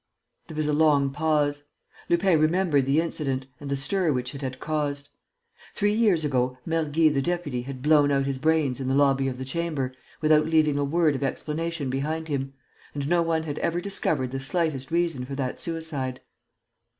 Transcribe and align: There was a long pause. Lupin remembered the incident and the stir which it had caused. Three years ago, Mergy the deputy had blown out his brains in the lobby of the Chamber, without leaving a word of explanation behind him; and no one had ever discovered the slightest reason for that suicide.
There 0.47 0.57
was 0.57 0.65
a 0.65 0.73
long 0.73 1.11
pause. 1.11 1.61
Lupin 2.09 2.39
remembered 2.39 2.87
the 2.87 2.99
incident 2.99 3.45
and 3.59 3.69
the 3.69 3.75
stir 3.75 4.11
which 4.11 4.33
it 4.33 4.41
had 4.41 4.59
caused. 4.59 5.09
Three 5.75 5.93
years 5.93 6.25
ago, 6.25 6.57
Mergy 6.65 7.07
the 7.13 7.21
deputy 7.21 7.61
had 7.61 7.83
blown 7.83 8.09
out 8.09 8.25
his 8.25 8.39
brains 8.39 8.79
in 8.79 8.87
the 8.87 8.95
lobby 8.95 9.27
of 9.27 9.37
the 9.37 9.45
Chamber, 9.45 9.93
without 10.19 10.47
leaving 10.47 10.79
a 10.79 10.83
word 10.83 11.13
of 11.15 11.23
explanation 11.23 11.91
behind 11.91 12.29
him; 12.29 12.53
and 12.95 13.07
no 13.07 13.21
one 13.21 13.43
had 13.43 13.59
ever 13.59 13.79
discovered 13.79 14.31
the 14.31 14.39
slightest 14.39 14.89
reason 14.89 15.23
for 15.23 15.35
that 15.35 15.59
suicide. 15.59 16.21